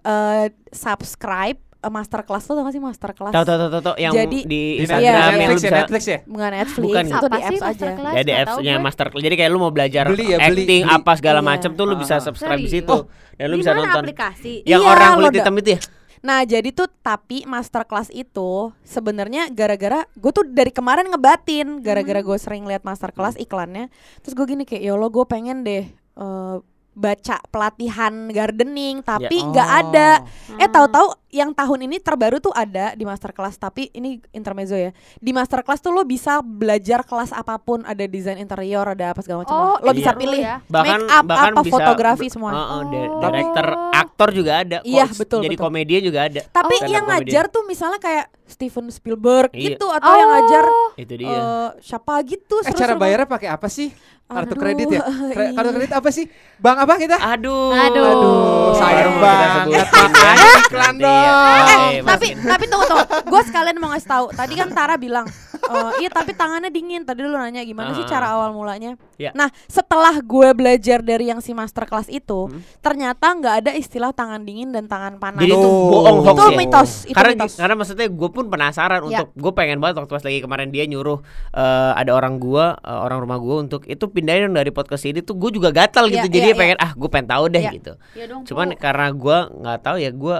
eh, 0.00 0.46
subscribe 0.70 1.58
eh, 1.86 1.92
masterclass 1.92 2.44
lo 2.44 2.52
tau 2.52 2.62
gak 2.62 2.72
sih 2.72 2.82
masterclass? 2.82 3.30
tahu 3.30 3.44
tahu 3.44 3.56
tahu 3.56 3.70
tahu, 3.70 3.82
tahu 3.84 3.96
yang 3.96 4.12
Jadi- 4.12 4.42
di 4.42 4.42
Di 4.44 4.60
Iya, 4.66 4.82
Instagram 4.82 5.06
iya, 5.06 5.14
yang 5.14 5.38
Netflix 5.38 5.62
ya, 5.62 5.70
Netflix 5.72 6.02
ya? 6.04 6.18
Bukan 6.26 6.50
Netflix, 6.52 6.82
Bukan. 6.84 7.04
itu 7.06 7.16
di 7.26 7.38
sih 7.38 7.46
apps 7.46 7.62
aja. 7.62 7.86
ya 7.86 7.92
di 7.94 8.02
Nggak 8.26 8.36
apps 8.36 8.50
tahu 8.50 8.58
nya 8.60 8.74
gue. 8.74 8.82
master 8.82 9.06
jadi 9.16 9.34
kayak 9.36 9.50
lu 9.50 9.58
mau 9.58 9.70
belajar 9.70 10.04
Beli 10.06 10.24
ya, 10.26 10.38
beli, 10.42 10.46
acting 10.60 10.82
beli. 10.82 10.96
apa 10.96 11.12
segala 11.14 11.38
Iya. 11.38 11.48
macam 11.48 11.70
tuh 11.72 11.84
lu 11.84 11.94
bisa 11.94 12.12
Ah, 12.12 12.18
ah. 12.18 12.24
subscribe 12.24 12.58
di 12.58 12.70
situ 12.72 12.92
Oh. 12.92 13.02
dan 13.32 13.46
lu 13.46 13.56
bisa 13.56 13.70
nonton 13.72 14.02
aplikasi? 14.02 14.54
yang 14.62 14.82
Iya, 14.82 14.88
orang 14.88 15.10
lo 15.14 15.18
kulit 15.24 15.38
hitam 15.38 15.56
itu 15.56 15.70
ya 15.70 15.80
Nah 16.18 16.42
jadi 16.42 16.68
tuh 16.68 16.90
tapi 17.00 17.46
masterclass 17.46 18.10
itu 18.10 18.50
sebenarnya 18.82 19.46
gara-gara 19.48 20.02
gue 20.10 20.32
tuh 20.32 20.42
dari 20.44 20.70
kemarin 20.70 21.06
ngebatin 21.06 21.78
gara-gara 21.78 22.18
gue 22.18 22.34
sering 22.36 22.64
lihat 22.64 22.82
masterclass 22.82 23.36
iklannya 23.36 23.92
terus 24.20 24.34
gue 24.34 24.42
gini 24.44 24.62
kayak 24.62 24.82
ya 24.82 24.92
Allah 24.92 25.06
gue 25.06 25.22
pengen 25.24 25.62
deh 25.62 25.86
eh, 25.86 26.56
baca 26.96 27.36
pelatihan 27.46 28.08
gardening 28.26 29.04
tapi 29.04 29.36
nggak 29.44 29.68
Oh. 29.68 29.80
ada 29.84 30.08
eh 30.50 30.64
Hmm. 30.64 30.72
tahu-tahu 30.72 31.06
yang 31.28 31.52
tahun 31.52 31.84
ini 31.84 31.96
terbaru 31.98 32.40
tuh 32.40 32.50
ada 32.50 32.96
di 32.96 33.04
masterclass 33.04 33.54
tapi 33.54 33.92
ini 33.92 34.16
intermezzo 34.30 34.72
ya 34.72 34.90
di 35.14 35.30
masterclass 35.30 35.78
tuh 35.78 35.92
lo 35.92 36.02
bisa 36.02 36.40
belajar 36.40 37.04
kelas 37.04 37.30
apa 37.30 37.58
pun 37.58 37.84
ada 37.84 38.00
desain 38.02 38.36
interior 38.36 38.88
ada 38.88 39.12
apa 39.12 39.20
segala 39.20 39.44
macam 39.44 39.52
Oh, 39.52 39.76
lo 39.76 39.92
bisa 39.92 40.10
iya. 40.10 40.16
pilih 40.16 40.40
ya. 40.40 40.56
bahkan 40.66 40.98
Make 40.98 41.12
up, 41.12 41.24
bahkan 41.26 41.52
apa, 41.52 41.60
bisa 41.60 41.74
fotografi 41.76 42.26
semua. 42.26 42.50
Heeh, 42.50 42.80
di- 42.86 42.96
Oh. 43.06 43.20
director 43.20 43.66
aktor 43.92 44.28
juga 44.30 44.52
ada 44.56 44.78
Iya, 44.80 45.04
coach, 45.04 45.18
betul, 45.18 45.40
jadi 45.42 45.52
betul. 45.52 45.64
komedian 45.66 46.02
juga 46.02 46.20
ada 46.24 46.40
tapi 46.48 46.76
up 46.78 46.88
yang 46.88 47.04
ngajar 47.04 47.44
tuh 47.46 47.62
misalnya 47.62 48.00
kayak 48.00 48.26
Steven 48.46 48.88
Spielberg 48.88 49.52
Iya. 49.52 49.74
gitu 49.74 49.86
atau 49.86 50.08
yang 50.08 50.30
ngajar 50.32 50.64
itu 50.96 51.14
dia 51.14 51.28
eh 51.28 51.68
siapa 51.78 52.16
gitu 52.22 52.54
Eh 52.56 52.64
seru-seru 52.64 52.78
cara 52.78 52.88
banget. 52.88 53.02
bayarnya 53.02 53.28
pakai 53.28 53.48
apa 53.50 53.68
sih? 53.68 53.92
Aduh, 54.26 54.42
Kartu 54.42 54.54
kredit 54.56 54.86
ya? 54.90 55.02
Kre- 55.36 55.54
Kartu 55.54 55.68
iya. 55.68 55.76
kredit 55.76 55.92
apa 55.94 56.08
sih? 56.10 56.24
Bang 56.56 56.76
apa 56.76 56.94
kita? 56.96 57.14
aduh 57.14 57.70
Aduh. 57.70 58.06
Aduh, 58.10 58.74
sayang 58.74 59.14
banget. 59.16 59.86
sebutin 59.86 60.10
Makanya 60.10 60.34
ya. 60.42 60.58
iklan 60.60 60.94
ya. 60.94 61.04
dong. 61.04 61.46
Oke, 61.46 61.74
Eh, 61.76 61.94
tapi 62.02 62.02
masukin. 62.02 62.36
tapi 62.44 62.64
tunggu 62.66 62.84
tunggu. 62.86 63.04
Gue 63.24 63.40
sekalian 63.44 63.76
mau 63.76 63.88
ngasih 63.88 64.08
tahu. 64.08 64.26
Tadi 64.32 64.52
kan 64.52 64.68
Tara 64.68 64.94
bilang, 64.96 65.26
"Eh, 65.58 65.92
iya 65.98 66.10
tapi 66.10 66.32
tangannya 66.32 66.68
dingin. 66.68 67.02
Tadi 67.02 67.20
lu 67.20 67.32
nanya 67.32 67.60
gimana 67.60 67.92
sih 67.92 68.02
Ah. 68.02 68.08
cara 68.08 68.26
awal 68.30 68.50
mulanya? 68.50 68.94
Ya. 69.16 69.32
Nah, 69.32 69.48
setelah 69.64 70.18
gue 70.18 70.48
belajar 70.52 71.00
dari 71.00 71.26
yang 71.26 71.38
si 71.38 71.50
masterclass 71.50 72.06
itu, 72.06 72.46
Hmm. 72.46 72.60
ternyata 72.80 73.26
nggak 73.28 73.54
ada 73.60 73.72
istilah 73.72 74.10
tangan 74.10 74.42
dingin 74.42 74.70
dan 74.70 74.84
tangan 74.84 75.16
panas. 75.16 75.40
Jadi 75.40 75.52
itu 75.52 75.68
bohong 75.68 76.18
hoax 76.22 76.36
itu 76.36 76.44
ya? 76.44 76.56
mitos, 76.56 76.90
itu 77.04 77.14
karena 77.14 77.32
mitos. 77.34 77.52
karena 77.56 77.74
maksudnya 77.74 78.06
gue 78.08 78.28
pun 78.28 78.44
penasaran 78.46 79.00
Ya. 79.02 79.22
untuk 79.22 79.28
gue 79.34 79.52
pengen 79.52 79.78
banget 79.78 79.96
waktu 79.98 80.12
pas 80.12 80.22
lagi 80.22 80.38
kemarin 80.38 80.68
dia 80.68 80.84
nyuruh 80.84 81.18
eh, 81.52 81.92
ada 81.94 82.12
orang 82.12 82.36
gua 82.36 82.76
eh, 82.76 82.98
orang 82.98 83.18
rumah 83.18 83.38
gue 83.38 83.56
untuk 83.58 83.82
itu 83.84 84.04
pindahin 84.06 84.44
dong 84.44 84.56
dari 84.56 84.70
podcast 84.70 85.04
ini 85.04 85.20
tuh 85.20 85.34
gue 85.34 85.50
juga 85.50 85.70
gatal 85.70 86.06
gitu 86.06 86.18
Ya, 86.18 86.28
jadi 86.28 86.38
dia 86.42 86.54
pengen 86.54 86.76
ah 86.78 86.92
gue 86.92 87.06
pengen 87.06 87.28
tahu 87.28 87.44
deh 87.46 87.60
Ya. 87.60 87.72
gitu 87.72 87.92
Ya 88.12 88.24
dong, 88.26 88.42
cuman 88.42 88.68
Bu. 88.70 88.78
karena 88.78 89.06
gua 89.10 89.36
nggak 89.48 89.78
tahu 89.80 89.96
ya 89.96 90.10
gue 90.10 90.36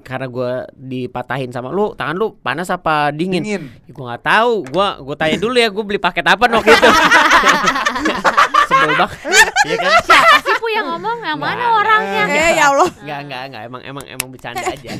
karena 0.00 0.26
gue 0.26 0.50
dipatahin 0.76 1.50
sama 1.50 1.68
lu 1.68 1.92
tangan 1.92 2.14
lu 2.14 2.34
panas 2.36 2.68
apa 2.68 3.10
dingin, 3.10 3.40
Dingin. 3.40 3.62
Ya, 3.80 3.90
gue 3.90 4.04
nggak 4.04 4.22
tahu 4.28 4.52
gue 4.68 4.88
gue 5.02 5.16
tanya 5.16 5.36
dulu 5.36 5.56
ya 5.56 5.68
gue 5.68 5.84
beli 5.84 5.96
paket 5.96 6.24
apa 6.24 6.44
waktu 6.44 6.68
itu 6.68 6.88
sebel 8.68 8.92
banget 8.94 9.18
ya 9.64 9.76
kan 9.76 9.90
Siapa 10.04 10.36
sih 10.44 10.54
Bu 10.60 10.68
yang 10.68 10.86
ngomong? 10.92 11.18
Yang 11.24 11.38
mana 11.40 11.56
Nggak, 11.56 11.80
orangnya? 11.80 12.22
Eh 12.28 12.52
ya 12.54 12.64
Allah. 12.68 12.90
nggak 12.92 13.20
nggak 13.24 13.42
nggak 13.48 13.62
emang 13.64 13.82
emang 13.82 14.04
emang 14.04 14.28
bercanda 14.28 14.60
aja 14.76 14.90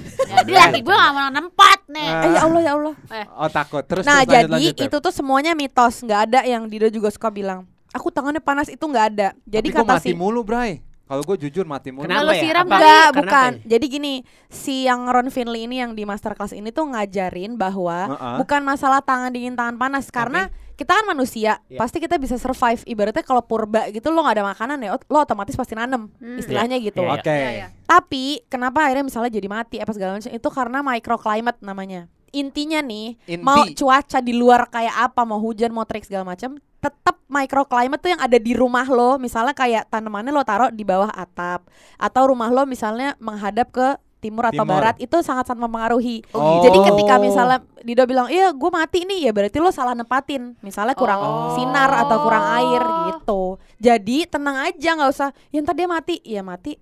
Jadi 0.40 0.50
laki 0.50 0.80
gue 0.80 0.96
gak 0.96 1.12
mau 1.12 1.28
nempat 1.28 1.78
nih. 1.88 2.08
Eh 2.08 2.30
ya 2.32 2.40
Allah 2.48 2.60
ya 2.64 2.72
Allah. 2.72 2.94
Oh 3.36 3.48
takut. 3.52 3.84
Terus 3.84 4.04
Nah, 4.08 4.24
terus 4.24 4.32
jadi 4.32 4.48
lanjut, 4.48 4.86
itu 4.88 4.96
tuh 4.98 5.12
semuanya 5.12 5.52
mitos, 5.52 6.00
nggak 6.00 6.20
ada 6.32 6.40
yang 6.48 6.64
Dido 6.68 6.88
juga 6.88 7.12
suka 7.12 7.28
bilang. 7.28 7.68
Aku 7.92 8.08
tangannya 8.08 8.40
panas 8.40 8.68
itu 8.68 8.80
nggak 8.80 9.06
ada. 9.16 9.28
Jadi 9.44 9.68
Tapi 9.68 9.76
kok 9.76 9.84
kata 9.84 9.94
mati 10.00 10.10
si 10.12 10.16
mulu, 10.16 10.40
Bray. 10.44 10.80
Kalau 11.08 11.22
gue 11.24 11.36
jujur 11.48 11.64
mati 11.64 11.88
mulu. 11.88 12.04
Kenapa 12.04 12.20
Kalau 12.20 12.32
ya? 12.36 12.42
siram. 12.44 12.66
Enggak, 12.68 13.08
bukan. 13.16 13.50
ya? 13.64 13.68
Jadi 13.74 13.86
gini, 13.88 14.14
si 14.46 14.84
yang 14.84 15.08
Ron 15.08 15.32
Finley 15.32 15.64
ini 15.64 15.80
yang 15.80 15.96
di 15.96 16.04
masterclass 16.04 16.52
ini 16.52 16.68
tuh 16.68 16.84
ngajarin 16.84 17.56
bahwa 17.56 18.12
Heeh. 18.12 18.36
bukan 18.38 18.60
masalah 18.60 19.00
tangan 19.00 19.32
dingin 19.32 19.56
tangan 19.56 19.80
panas 19.80 20.12
karena 20.12 20.52
kita 20.76 20.94
kan 20.94 21.10
manusia, 21.10 21.58
Iya. 21.66 21.80
pasti 21.80 21.98
kita 21.98 22.20
bisa 22.20 22.36
survive. 22.36 22.84
Ibaratnya 22.86 23.24
kalau 23.24 23.42
purba 23.42 23.88
gitu 23.88 24.12
lo 24.12 24.22
nggak 24.22 24.36
ada 24.38 24.46
makanan 24.46 24.78
ya, 24.78 24.94
lo 24.94 25.18
otomatis 25.18 25.56
pasti 25.56 25.74
nanem. 25.74 26.06
Hmm. 26.20 26.38
Istilahnya 26.38 26.76
gitu. 26.78 27.02
Iya, 27.02 27.16
Oke. 27.18 27.32
Iya, 27.34 27.50
iya. 27.50 27.66
Tapi 27.82 28.44
kenapa 28.46 28.84
akhirnya 28.86 29.08
misalnya 29.08 29.32
jadi 29.32 29.48
mati 29.48 29.76
apa 29.80 29.90
segala 29.90 30.14
macam 30.14 30.28
itu 30.30 30.48
karena 30.52 30.78
microclimate 30.84 31.58
namanya. 31.64 32.06
Intinya 32.30 32.84
nih, 32.84 33.16
Inti. 33.24 33.40
mau 33.40 33.64
cuaca 33.64 34.20
di 34.20 34.36
luar 34.36 34.68
kayak 34.68 34.92
apa, 35.10 35.24
mau 35.24 35.40
hujan, 35.40 35.72
mau 35.72 35.88
terik 35.88 36.04
segala 36.04 36.28
macam, 36.28 36.60
tetap 36.78 37.18
microclimate 37.26 37.98
tuh 37.98 38.10
yang 38.14 38.22
ada 38.22 38.38
di 38.38 38.52
rumah 38.54 38.86
lo. 38.86 39.18
Misalnya 39.18 39.52
kayak 39.52 39.90
tanamannya 39.90 40.30
lo 40.30 40.42
taruh 40.42 40.70
di 40.70 40.82
bawah 40.82 41.10
atap 41.10 41.66
atau 41.96 42.22
rumah 42.30 42.48
lo 42.48 42.62
misalnya 42.64 43.18
menghadap 43.18 43.68
ke 43.70 43.88
timur 44.18 44.50
atau 44.50 44.66
Timur. 44.66 44.74
barat 44.74 44.98
itu 44.98 45.14
sangat-sangat 45.14 45.62
mempengaruhi. 45.62 46.26
Oh. 46.34 46.58
Jadi 46.58 46.74
ketika 46.82 47.22
misalnya 47.22 47.62
Dido 47.86 48.02
bilang, 48.02 48.26
"Iya, 48.26 48.50
gue 48.50 48.66
mati 48.66 49.06
nih." 49.06 49.26
Ya 49.26 49.30
berarti 49.30 49.62
lo 49.62 49.70
salah 49.70 49.94
nepatin. 49.94 50.58
Misalnya 50.58 50.98
kurang 50.98 51.22
Oh. 51.22 51.54
sinar 51.54 51.86
atau 52.02 52.26
kurang 52.26 52.44
air 52.58 52.82
gitu. 53.14 53.42
Jadi 53.78 54.26
tenang 54.26 54.58
aja 54.66 54.90
nggak 54.98 55.10
usah, 55.10 55.30
"Ya 55.54 55.62
ntar 55.62 55.78
dia 55.78 55.86
mati." 55.86 56.18
Ya 56.26 56.42
mati. 56.42 56.74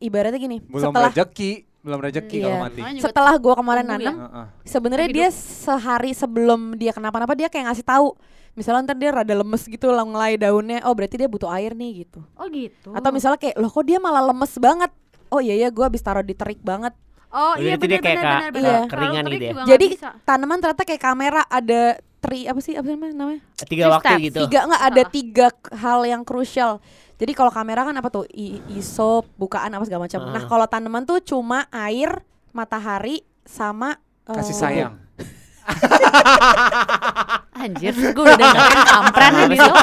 Ibaratnya 0.00 0.40
gini, 0.40 0.64
Belum 0.64 0.88
setelah 0.88 1.12
rezeki, 1.12 1.50
belum 1.84 2.00
rezeki 2.00 2.36
Iya. 2.40 2.44
kalau 2.48 2.58
mati. 2.64 2.80
Setelah 2.96 3.34
gua 3.36 3.54
kemarin 3.54 3.84
ya. 3.84 3.90
nanam, 3.92 4.14
Heeh. 4.16 4.46
sebenarnya 4.64 5.08
Hidup. 5.12 5.18
dia 5.20 5.28
sehari 5.36 6.12
sebelum 6.16 6.80
dia 6.80 6.96
kenapa-napa 6.96 7.36
dia 7.36 7.52
kayak 7.52 7.68
ngasih 7.68 7.84
tahu. 7.84 8.16
Misalnya 8.60 8.84
ntar 8.84 8.96
dia 8.96 9.10
rada 9.10 9.32
lemes 9.32 9.64
gitu 9.64 9.88
lah 9.88 10.04
ngelai 10.04 10.36
daunnya, 10.36 10.84
oh 10.84 10.92
berarti 10.92 11.16
dia 11.16 11.24
butuh 11.26 11.48
air 11.48 11.72
nih 11.72 12.04
gitu. 12.04 12.20
Oh 12.36 12.44
gitu. 12.46 12.92
Atau 12.92 13.08
misalnya 13.08 13.40
kayak 13.40 13.56
loh 13.56 13.72
kok 13.72 13.82
dia 13.82 13.96
malah 13.96 14.20
lemes 14.22 14.52
banget. 14.54 14.92
Oh 15.28 15.40
iya 15.40 15.56
ya 15.56 15.68
gue 15.68 15.80
habis 15.80 15.98
taruh 15.98 16.20
di 16.20 16.34
terik 16.34 16.60
banget. 16.60 16.92
Oh 17.30 17.56
iya 17.56 17.74
benar 17.74 17.98
benar 17.98 18.20
benar. 18.20 18.50
benar. 18.52 18.80
keringan 18.86 19.24
gitu 19.24 19.44
ya? 19.46 19.52
Jadi 19.64 19.86
bisa. 19.94 20.12
tanaman 20.20 20.58
ternyata 20.58 20.82
kayak 20.82 20.98
kamera 21.00 21.42
ada 21.46 21.80
tri 22.20 22.44
apa 22.44 22.58
sih 22.58 22.74
apa 22.74 22.84
sih 22.84 22.92
namanya? 22.92 23.14
namanya? 23.16 23.40
Tiga 23.62 23.80
Three 23.80 23.94
waktu 23.94 24.10
steps. 24.10 24.24
gitu. 24.26 24.38
Tiga 24.44 24.58
nggak 24.66 24.82
ada 24.84 25.00
Ah. 25.00 25.08
tiga 25.08 25.46
hal 25.72 26.00
yang 26.04 26.20
krusial. 26.20 26.72
Jadi 27.16 27.32
kalau 27.32 27.48
kamera 27.48 27.80
kan 27.82 27.94
apa 27.94 28.08
tuh 28.08 28.24
I- 28.30 28.60
ISO, 28.72 29.24
bukaan 29.36 29.70
apa 29.70 29.84
segala 29.84 30.04
macam. 30.04 30.20
Nah 30.26 30.42
Ah. 30.42 30.44
kalau 30.44 30.66
tanaman 30.66 31.06
tuh 31.06 31.22
cuma 31.22 31.64
air, 31.70 32.18
matahari 32.50 33.22
sama 33.42 33.96
eh, 34.26 34.34
Kasih 34.34 34.52
sayang. 34.52 34.92
Anjir, 37.52 37.90
gue 37.92 38.14
udah 38.16 38.36
dengerin 38.36 38.82
kampren 38.84 39.30
nih 39.32 39.46
Dito. 39.50 39.74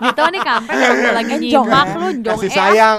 Dito 0.00 0.22
nih 0.26 0.40
kampren 0.40 0.76
udah 0.80 1.12
lagi 1.12 1.34
nyimak 1.36 1.86
ya? 1.86 1.94
lu 1.94 2.08
jong 2.18 2.34
Kasih 2.34 2.50
sayang. 2.50 2.98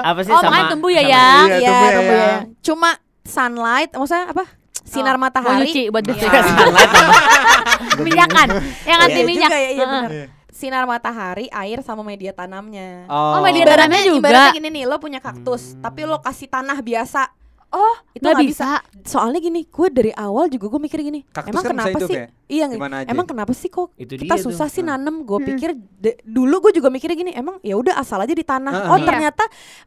Apa 0.00 0.20
sih 0.22 0.30
Oh, 0.30 0.38
sama 0.38 0.50
makanya 0.52 0.70
tumbuh 0.70 0.90
ya, 0.90 1.02
Yang. 1.02 1.46
Iya, 1.50 1.58
Iya, 1.58 1.68
tumbuh 1.90 2.14
ya, 2.14 2.16
ya. 2.16 2.28
Yang. 2.30 2.42
Cuma 2.62 2.90
sunlight, 3.20 3.90
maksudnya 3.92 4.24
apa? 4.28 4.44
Sinar 4.80 5.14
Oh, 5.14 5.18
Mau 5.18 5.24
matahari. 5.24 5.66
nyuci 5.66 5.82
buat. 5.88 6.02
Iya. 6.04 6.14
Sunlight 6.16 6.90
sama- 6.90 8.02
Minyakan. 8.06 8.48
Yang 8.82 8.98
anti 9.00 9.12
Iya 9.12 9.26
minyak. 9.26 9.48
juga 9.48 9.58
ya, 9.58 9.70
iya 9.70 9.84
benar. 9.84 10.10
Sinar 10.50 10.84
matahari, 10.84 11.46
air 11.48 11.78
sama 11.80 12.02
media 12.02 12.30
tanamnya. 12.30 13.06
Oh, 13.06 13.40
media 13.40 13.64
Ibaratnya, 13.64 13.86
tanamnya 13.88 14.02
juga. 14.04 14.18
ibaratnya 14.22 14.52
gini 14.54 14.68
nih, 14.70 14.84
lo 14.84 14.96
punya 14.96 15.18
kaktus, 15.18 15.74
tapi 15.78 16.04
lo 16.04 16.18
kasih 16.18 16.46
tanah 16.46 16.78
biasa. 16.78 17.32
Oh, 17.70 17.94
Itu 18.10 18.20
nggak 18.20 18.34
nggak 18.36 18.46
bisa. 18.46 18.82
Soalnya 19.04 19.38
gini, 19.38 19.64
gue 19.64 19.88
dari 19.88 20.12
awal 20.12 20.46
juga 20.46 20.66
gue 20.68 20.80
mikir 20.80 21.00
gini, 21.00 21.22
Kaktus 21.24 21.48
emang 21.48 21.62
kan 21.62 21.70
bisa 21.70 21.80
kenapa 21.86 21.98
sih? 22.04 22.16
ya? 22.16 22.26
Iya, 22.50 22.66
Gimana 22.68 22.94
aja? 23.00 23.08
emang 23.08 23.22
kenapa 23.24 23.52
sih 23.52 23.66
kok 23.66 23.94
Itu 23.94 24.18
kita 24.18 24.26
dia 24.26 24.34
tuh. 24.36 24.50
susah 24.50 24.66
sih 24.66 24.82
nanem? 24.82 25.22
Gue 25.22 25.38
Hmm. 25.38 25.48
pikir 25.48 25.70
de- 25.72 26.18
dulu 26.20 26.58
gue 26.60 26.72
juga 26.74 26.88
mikirnya 26.88 27.14
gini, 27.14 27.30
emang 27.32 27.56
ya 27.60 27.74
udah 27.74 27.94
asal 27.94 28.18
aja 28.18 28.30
di 28.30 28.42
tanah. 28.42 28.72
Ah, 28.72 28.90
oh 28.90 28.98
iya. 28.98 29.06
ternyata 29.06 29.46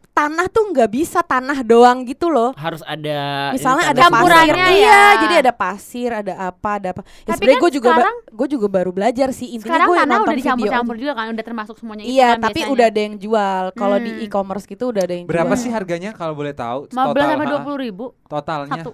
tanah 0.10 0.48
tuh 0.48 0.72
nggak 0.72 0.88
bisa 0.88 1.20
tanah 1.22 1.60
doang 1.62 2.02
gitu 2.04 2.28
loh. 2.28 2.56
harus 2.56 2.80
ada 2.82 3.52
Misalnya 3.52 3.90
ada 3.90 4.02
Campurannya 4.02 4.48
pasir, 4.48 4.56
ya. 4.56 4.70
iya, 4.72 5.02
jadi 5.20 5.36
ada 5.42 5.52
pasir, 5.52 6.10
ada 6.14 6.34
apa, 6.46 6.70
ada 6.74 6.88
apa. 6.90 7.02
Ya 7.02 7.12
Tapi 7.26 7.36
sebenarnya 7.36 7.52
kan 7.52 7.60
gue 7.60 7.72
juga, 7.74 7.90
gue 8.32 8.48
juga 8.50 8.68
baru 8.70 8.92
belajar 8.92 9.28
sih. 9.32 9.48
Intinya 9.52 9.84
gue 9.84 9.98
nonton 9.98 10.08
udah 10.08 10.24
video 10.24 10.40
dicampur-campur 10.40 10.94
aja. 10.94 11.02
juga 11.02 11.14
kan, 11.14 11.26
udah 11.30 11.44
termasuk 11.44 11.76
semuanya 11.76 12.04
itu 12.04 12.14
Iya, 12.14 12.30
kan 12.32 12.40
tapi 12.42 12.54
biasanya. 12.56 12.74
udah 12.74 12.86
ada 12.86 13.02
yang 13.02 13.16
jual. 13.18 13.64
Kalau 13.74 13.98
di 13.98 14.12
Hmm. 14.14 14.24
e-commerce 14.24 14.66
gitu 14.66 14.84
udah 14.88 15.02
ada 15.02 15.14
yang 15.14 15.26
Berapa 15.26 15.52
jual. 15.52 15.60
sih 15.60 15.70
harganya 15.70 16.10
kalau 16.12 16.32
boleh 16.34 16.54
tahu? 16.54 16.80
15 16.88 16.96
Total, 17.12 17.28
sampai 17.28 17.46
ha? 17.46 17.52
20 17.52 17.78
ribu 17.78 18.06
Totalnya. 18.24 18.72
satu. 18.80 18.92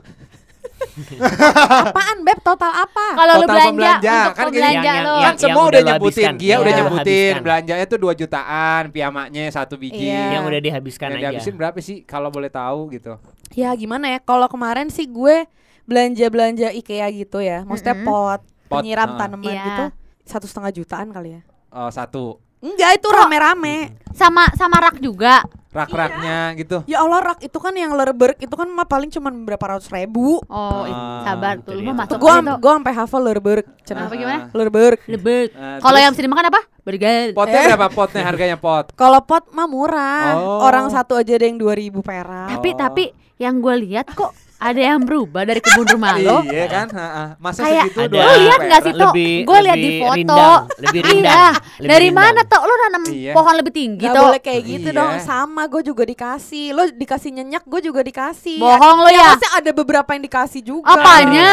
Apaan 1.86 2.18
beb? 2.22 2.40
Total 2.40 2.72
apa? 2.82 3.06
Kalau 3.14 3.34
lu 3.34 3.42
Total 3.42 3.48
belanja 3.50 3.70
pembelanja, 3.70 4.16
untuk 4.20 4.34
kan 4.34 4.46
Yang- 4.50 4.84
lo. 5.00 5.14
yang- 5.14 5.22
Kan 5.22 5.36
semua 5.38 5.64
udah 5.66 5.82
nyebutin, 5.84 6.32
Iya, 6.36 6.56
udah 6.58 6.74
nyebutin 6.74 7.06
habiskan. 7.30 7.44
belanjanya 7.44 7.86
tuh 7.86 8.00
2 8.00 8.14
jutaan, 8.16 8.84
piamaknya 8.90 9.44
satu 9.50 9.76
biji. 9.76 10.06
Iya. 10.06 10.26
yang 10.32 10.44
udah 10.44 10.60
dihabiskan 10.60 11.08
Yang 11.08 11.16
aja. 11.16 11.22
dihabisin 11.30 11.56
berapa 11.56 11.78
sih 11.80 11.98
kalau 12.04 12.30
boleh 12.30 12.50
tahu 12.50 12.90
gitu? 12.92 13.16
Ya 13.52 13.70
gimana 13.74 14.08
ya? 14.08 14.20
Kalau 14.20 14.46
kemarin 14.46 14.88
sih 14.88 15.06
gue 15.06 15.46
belanja-belanja 15.84 16.70
IKEA 16.72 17.08
gitu 17.12 17.40
ya. 17.40 17.62
Maksudnya 17.64 17.98
pot, 18.00 18.42
Pot, 18.66 18.80
penyiram 18.80 19.16
tanaman 19.16 19.46
Iya. 19.48 19.66
gitu. 19.66 19.86
Satu 20.24 20.46
setengah 20.46 20.70
jutaan 20.72 21.10
kali 21.10 21.30
ya. 21.32 21.42
Oh, 21.70 21.90
satu. 21.90 22.38
Enggak, 22.60 22.92
itu 22.96 23.08
rame-rame. 23.10 23.96
Sama 24.12 24.52
sama 24.54 24.78
rak 24.80 25.00
juga. 25.00 25.44
Rak-raknya 25.70 26.58
gitu. 26.58 26.82
Ya 26.84 27.00
Allah, 27.00 27.22
rak 27.24 27.40
itu 27.40 27.54
kan 27.56 27.70
yang 27.72 27.94
Lerberg 27.94 28.36
itu 28.36 28.50
kan 28.50 28.66
mah 28.68 28.84
paling 28.84 29.08
cuma 29.08 29.30
berapa 29.30 29.62
ratus 29.70 29.86
ribu. 29.88 30.42
Oh, 30.44 30.82
Ah, 30.84 31.22
sabar 31.24 31.56
itu 31.56 31.64
tuh. 31.64 31.78
Lu 31.78 31.86
mah 31.88 32.04
masuk 32.04 32.18
gue 32.18 32.34
itu. 32.34 32.54
gue 32.58 32.72
sampai 32.74 32.94
hafal 32.96 33.22
Lerberg. 33.22 33.66
Cenah. 33.86 34.04
Apa 34.04 34.14
gimana? 34.14 34.40
Lerberg. 34.52 34.98
Lebek. 35.06 35.48
Eh, 35.52 35.78
Kalau 35.78 35.98
yang 35.98 36.12
bisa 36.12 36.24
dimakan 36.26 36.46
apa? 36.48 36.62
Burger. 36.82 37.38
potnya 37.38 37.54
Eh. 37.56 37.68
berapa 37.70 37.88
potnya 37.88 38.22
harganya 38.26 38.58
pot? 38.58 38.86
Kalau 38.98 39.22
pot 39.22 39.46
mah 39.52 39.70
murah. 39.70 40.26
Oh. 40.36 40.66
Orang 40.66 40.90
satu 40.90 41.14
aja 41.16 41.32
ada 41.32 41.46
yang 41.46 41.56
2000 41.56 42.02
perak. 42.02 42.50
Tapi 42.50 42.70
Oh. 42.70 42.76
tapi 42.76 43.04
yang 43.38 43.62
gue 43.62 43.76
lihat 43.80 44.10
kok 44.10 44.34
ada 44.60 44.76
yang 44.78 45.00
berubah 45.00 45.42
dari 45.42 45.58
kebun 45.58 45.88
rumah 45.90 46.14
lo. 46.16 46.44
Iya 46.46 46.66
kan? 46.68 46.88
Heeh. 46.90 47.28
Masa 47.38 47.60
Kayak- 47.64 47.88
segitu 47.88 48.00
Ada. 48.02 48.10
dua 48.10 48.22
Lo 48.22 48.34
lihat 48.38 48.60
nggak 48.62 48.82
sih? 48.82 48.94
Lebih- 48.94 49.42
Gue 49.42 49.60
lihat 49.62 49.78
di 49.78 49.82
lebih 49.82 50.00
foto. 50.02 50.14
rindang, 50.14 50.62
lebih 50.78 51.02
rindang, 51.02 51.24
Iya. 51.24 51.48
lebih 51.80 51.90
Dari 51.90 52.04
rindang. 52.06 52.28
mana 52.28 52.42
Tok? 52.44 52.62
Lo 52.62 52.74
nanam 52.78 53.04
Iya. 53.06 53.34
pohon 53.34 53.56
lebih 53.56 53.74
tinggi 53.74 54.04
Gak 54.04 54.14
Tok? 54.14 54.26
boleh 54.26 54.42
kayak 54.42 54.62
gitu 54.66 54.90
Iya. 54.90 54.98
dong 54.98 55.14
Sama 55.22 55.64
gue 55.66 55.82
juga 55.82 56.04
dikasih 56.04 56.66
Lo 56.72 56.84
dikasih 56.86 57.30
nyenyak 57.32 57.64
gue 57.64 57.82
juga 57.82 58.02
dikasih 58.02 58.58
Bohong 58.58 58.98
lo 59.00 59.10
ya. 59.10 59.32
Maksudnya 59.32 59.52
ada 59.56 59.72
beberapa 59.72 60.10
yang 60.12 60.24
dikasih 60.24 60.62
juga 60.62 60.92
Apanya? 60.92 61.50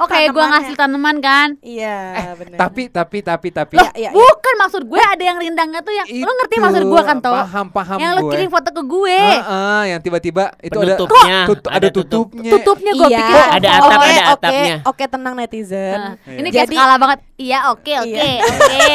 Oke, 0.00 0.16
gue 0.16 0.26
Tanamannya. 0.26 0.50
ngasih 0.56 0.74
tanaman 0.74 1.16
kan. 1.20 1.48
Iya 1.60 1.98
benar. 2.34 2.56
Tapi 2.58 2.82
tapi 2.88 3.18
tapi 3.20 3.48
tapi 3.48 3.74
Iya, 3.76 3.90
iya, 3.94 4.00
iya. 4.00 4.10
Bukan 4.10 4.54
maksud 4.56 4.82
gue 4.82 4.96
ada 4.98 5.20
yang 5.20 5.36
rindangnya 5.36 5.80
tuh 5.80 5.92
yang 5.92 6.06
lo 6.08 6.32
ngerti 6.34 6.54
Itu, 6.54 6.64
maksud 6.64 6.82
gue 6.84 7.00
kan 7.02 7.16
Tok? 7.18 7.34
Paham 7.36 7.66
paham 7.68 7.98
Yang 7.98 8.10
lo 8.10 8.20
gue. 8.20 8.32
kirim 8.32 8.48
foto 8.48 8.68
ke 8.70 8.82
gue. 8.82 9.18
Heeh, 9.20 9.82
yang 9.86 10.00
tiba-tiba 10.00 10.44
itu 10.58 10.72
ada 10.74 10.96
Penutupnya, 10.96 11.38
tut- 11.44 11.68
ada 11.68 11.76
ada 11.76 11.88
tutup. 11.90 12.26
tutupnya. 12.26 12.50
Tutupnya 12.50 12.92
gue 12.94 13.06
Iya. 13.06 13.18
pikir 13.20 13.36
Ada 13.36 13.68
atap, 13.70 13.82
Oke, 13.82 13.92
ada 13.92 14.08
oke, 14.10 14.32
atapnya. 14.34 14.74
Oke 14.82 15.04
tenang 15.06 15.34
netizen 15.34 16.00
Iya. 16.00 16.32
Ini 16.34 16.48
kayak 16.48 16.64
Jadi- 16.64 16.76
skala 16.76 16.94
banget. 16.96 17.18
Iya, 17.36 17.58
oke, 17.68 17.92
oke, 17.98 18.08
Iya. 18.10 18.40
oke. 18.42 18.92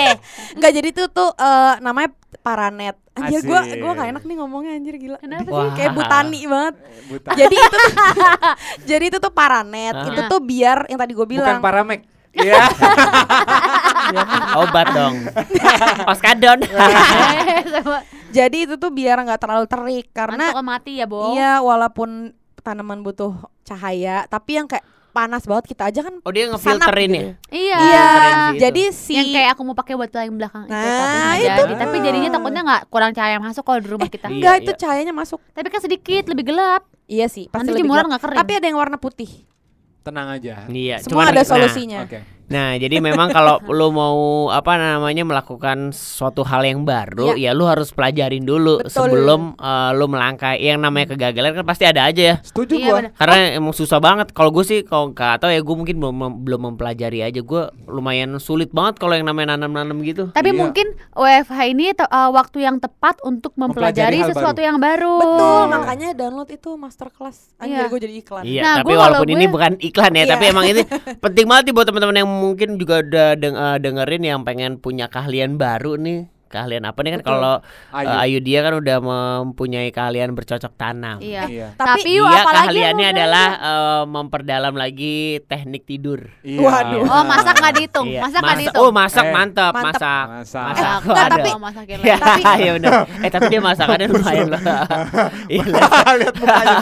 Enggak 0.56 0.72
jadi 0.78 0.88
itu 0.88 1.04
tuh 1.08 1.30
eh, 1.32 1.74
namanya 1.80 2.10
paranet 2.39 2.96
Anjir 3.15 3.39
gue 3.48 3.60
gue 3.80 3.92
gak 3.96 4.10
enak 4.12 4.24
nih 4.27 4.36
ngomongnya 4.36 4.72
anjir 4.75 4.96
gila 5.00 5.18
Kenapa 5.24 5.48
Wah. 5.48 5.72
Kayak 5.72 5.92
butani 5.96 6.42
banget 6.44 6.75
Buta. 7.10 7.30
Jadi 7.32 7.56
itu 7.56 7.77
tuh 7.80 7.94
Jadi 8.92 9.04
itu 9.08 9.18
tuh 9.24 9.32
paranet. 9.32 9.96
Itu 10.12 10.22
tuh 10.27 10.39
biar 10.44 10.77
yang 10.92 11.00
tadi 11.00 11.12
gue 11.15 11.24
Bukan 11.24 11.32
bilang 11.39 11.60
paramek. 11.63 12.01
Iya. 12.36 12.68
Obat 14.60 14.88
dong. 14.92 15.15
Oskadon. 16.12 16.60
Sama 17.72 18.04
Jadi 18.36 18.68
itu 18.68 18.75
tuh 18.75 18.92
biar 18.92 19.24
nggak 19.24 19.39
terlalu 19.39 19.65
terik 19.72 20.12
Karena 20.12 20.51
Antuk 20.51 20.68
mati 20.68 21.00
ya, 21.00 21.08
Bo. 21.08 21.32
Iya 21.32 21.63
walaupun 21.63 22.36
tanaman 22.60 23.00
butuh 23.08 23.32
cahaya 23.63 24.27
Tapi 24.27 24.60
yang 24.60 24.68
kayak 24.68 24.84
panas 25.15 25.48
banget 25.48 25.72
kita 25.72 25.88
aja 25.88 26.03
kan 26.03 26.19
Oh 26.19 26.31
dia 26.36 26.51
ngefilterin 26.51 27.07
gitu. 27.07 27.15
ya. 27.15 27.31
Iya. 27.48 27.77
Iya 27.79 28.01
Keren 28.03 28.36
sih 28.36 28.43
itu. 28.51 28.62
Jadi 28.67 28.84
si 28.91 29.13
Yang 29.15 29.27
kayak 29.31 29.50
aku 29.55 29.62
mau 29.63 29.75
pakai 29.79 29.93
buat 29.95 30.12
yang 30.12 30.36
belakang 30.36 30.67
itu, 30.67 30.75
Nah, 30.75 31.34
itu. 31.39 31.48
jadi. 31.48 31.74
Tapi 31.79 31.95
jadinya 32.03 32.29
takutnya 32.36 32.62
nggak 32.67 32.81
kurang 32.91 33.12
cahaya 33.15 33.38
masuk 33.39 33.63
kalau 33.63 33.79
di 33.79 33.88
rumah 33.88 34.10
kita. 34.12 34.27
Iya, 34.29 34.36
Enggak 34.36 34.55
itu 34.60 34.72
iya. 34.75 34.79
cahayanya 34.84 35.13
masuk 35.15 35.39
Tapi 35.55 35.67
kan 35.72 35.79
sedikit 35.79 36.24
lebih 36.27 36.51
gelap. 36.51 36.84
Iya 37.07 37.31
sih 37.31 37.48
pasti 37.48 37.63
Nanti 37.63 37.72
lebih 37.72 37.88
jemuran 37.88 38.03
gelap. 38.03 38.12
nggak 38.12 38.22
kering. 38.27 38.39
Tapi 38.43 38.51
ada 38.60 38.65
yang 38.67 38.77
warna 38.77 38.98
putih 39.00 39.31
Tenang 40.03 40.27
aja. 40.38 40.67
Iya. 40.67 41.01
Semua 41.01 41.31
ada 41.31 41.41
nah, 41.41 41.48
solusinya 41.48 42.00
Oke. 42.05 42.19
Nah, 42.48 42.75
jadi 42.75 42.98
memang 42.98 43.30
kalau 43.30 43.58
lu 43.72 43.90
mau 43.90 44.16
apa 44.48 44.75
namanya 44.75 45.24
melakukan 45.24 45.90
suatu 45.90 46.42
hal 46.42 46.62
yang 46.62 46.82
baru, 46.82 47.34
ya, 47.34 47.52
lu 47.52 47.66
harus 47.66 47.90
pelajarin 47.90 48.42
dulu 48.42 48.80
Betul. 48.80 48.92
sebelum 48.92 49.42
eh, 49.56 49.92
lu 49.94 50.06
melangkah. 50.06 50.54
Yang 50.56 50.80
namanya 50.80 51.06
kegagalan 51.12 51.52
kan 51.54 51.66
pasti 51.66 51.84
ada 51.84 52.06
aja 52.06 52.22
ya. 52.22 52.36
Setuju 52.40 52.74
Iya, 52.74 52.86
gua. 52.86 52.98
bener. 53.00 53.12
Karena 53.14 53.36
emang 53.54 53.72
susah 53.72 53.98
banget. 53.98 54.30
Kalau 54.30 54.50
gue 54.50 54.62
sih 54.62 54.80
kalau 54.82 55.10
nggak 55.10 55.38
tahu 55.38 55.50
ya 55.50 55.60
gue 55.60 55.75
mungkin 55.75 55.96
belum 55.96 56.16
mem- 56.16 56.40
belum 56.42 56.62
mempelajari 56.72 57.20
aja. 57.22 57.40
Gue 57.40 57.62
lumayan 57.86 58.38
sulit 58.38 58.70
banget 58.70 58.98
kalau 58.98 59.14
yang 59.14 59.25
namanya 59.25 59.56
nanam-nanam 59.56 59.98
gitu. 60.02 60.30
Tapi 60.32 60.50
Iya. 60.50 60.58
mungkin 60.58 60.88
WFH 61.12 61.60
ini 61.68 61.86
uh, 61.96 62.30
waktu 62.32 62.62
yang 62.62 62.78
tepat 62.78 63.20
untuk 63.22 63.54
Mempelajari 63.56 63.75
mempelajari 64.16 64.20
sesuatu 64.28 64.56
baru. 64.56 64.68
yang 64.68 64.78
baru. 64.78 65.16
Betul 65.18 65.44
Iya. 65.56 65.72
makanya 65.72 66.10
download 66.14 66.50
itu 66.50 66.70
masterclass 66.75 67.38
Anjir 67.56 67.75
Iya. 67.78 67.88
gue 67.88 68.00
jadi 68.00 68.14
iklan 68.16 68.44
Iya, 68.44 68.62
Nah, 68.62 68.75
tapi 68.78 68.88
gua 68.88 69.00
walaupun 69.02 69.16
kalau 69.24 69.34
ini 69.34 69.44
gue- 69.44 69.54
bukan 69.54 69.72
iklan 69.80 70.12
ya, 70.12 70.20
Iya. 70.20 70.32
tapi 70.32 70.44
emang 70.48 70.66
ini 70.66 70.82
penting 71.25 71.46
banget 71.46 71.64
nih 71.66 71.74
buat 71.74 71.86
teman-teman 71.86 72.16
yang 72.16 72.30
mungkin 72.44 72.70
juga 72.82 72.96
udah 73.06 73.27
eh, 73.39 73.77
dengerin 73.84 74.24
yang 74.30 74.42
pengen 74.48 74.77
punya 74.84 75.06
keahlian 75.13 75.58
baru 75.58 75.96
nih. 76.00 76.35
Keahlian 76.46 76.84
apa 76.84 77.00
nih 77.00 77.12
kan 77.12 77.22
kalau 77.24 77.54
eh, 77.92 78.22
Ayu 78.22 78.40
dia 78.40 78.62
kan 78.62 78.74
udah 78.75 78.98
mempunyai 79.00 79.90
keahlian 79.90 80.32
bercocok 80.32 80.72
tanam. 80.74 81.18
Iya. 81.18 81.44
Iya. 81.46 81.68
Tapi, 81.74 81.90
Tapi 82.06 82.12
Dia 82.16 82.40
apalagi 82.40 82.66
keahliannya 82.70 83.08
adalah 83.10 83.48
eh, 83.58 84.04
memperdalam 84.06 84.74
lagi 84.74 85.16
teknik 85.44 85.84
tidur. 85.84 86.30
Iya. 86.42 86.60
Waduh. 86.62 87.02
Oh, 87.04 87.24
masak 87.24 87.56
nggak 87.56 87.74
dihitung. 87.75 88.08
Iya. 88.08 88.22
Masak 88.22 88.40
nggak 88.40 88.46
Masak- 88.48 88.62
dihitung. 88.62 88.82
Oh, 88.82 88.92
masak 88.92 89.25
Eh. 89.25 89.32
mantap, 89.32 89.74
Mantap. 89.74 89.86
masak. 89.86 90.25
Masak. 90.28 90.66
Masak. 90.66 90.86
Eh, 90.86 91.02
enggak, 91.02 91.18
Ada. 91.18 91.34
tapi- 91.34 91.50
Oh, 91.50 91.60
masakin 91.60 91.96
Ya, 92.00 92.18
Tapi- 92.18 92.44
iya 92.62 92.72
benar. 92.75 92.92
Eh 93.18 93.30
tapi 93.30 93.46
dia 93.48 93.62
masakannya 93.62 94.08
lumayan 94.08 94.48
loh. 94.48 94.62
Iya. 95.56 95.64
Lihat 96.22 96.36
mukanya. 96.36 96.78